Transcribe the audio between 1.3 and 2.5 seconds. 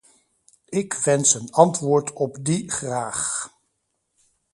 een antwoord op